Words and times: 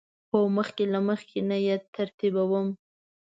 هو، 0.29 0.41
مخکې 0.57 0.83
له 0.93 0.99
مخکی 1.09 1.39
نه 1.49 1.57
یی 1.65 1.75
ترتیبوم 1.95 2.67